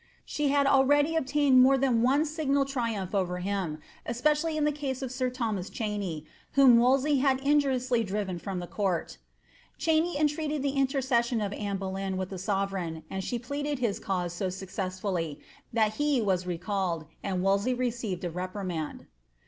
She 0.25 0.47
had 0.47 0.65
already 0.65 1.15
obtained 1.15 1.61
more 1.61 1.77
than 1.77 2.01
one 2.01 2.25
signal 2.25 2.65
triumph 2.65 3.13
over 3.13 3.39
bim, 3.41 3.77
especially 4.03 4.57
in 4.57 4.63
the 4.63 4.75
east 4.83 5.03
of 5.03 5.11
sir 5.11 5.29
Thomas 5.29 5.69
Cheney, 5.69 6.25
whom 6.53 6.79
Wolsey 6.79 7.17
had 7.19 7.39
injuriously 7.41 8.03
drives 8.03 8.41
tarn 8.41 8.57
the 8.57 8.65
court. 8.65 9.17
Cheney 9.77 10.17
entieated 10.17 10.63
the 10.63 10.71
intercession 10.71 11.39
of 11.39 11.53
Anne 11.53 11.77
Boleyn 11.77 12.15
vilb 12.17 12.29
the 12.29 12.37
lOTeretgn, 12.37 13.03
and 13.11 13.23
she 13.23 13.37
pleaded 13.37 13.77
his 13.77 13.99
cause 13.99 14.33
so 14.33 14.49
successfully 14.49 15.39
ihai 15.71 15.91
he 15.91 16.17
«u 16.17 16.35
recalled, 16.47 17.05
and 17.21 17.43
Wolsey 17.43 17.75
received 17.75 18.23
a 18.23 18.31
reprimand.' 18.31 19.05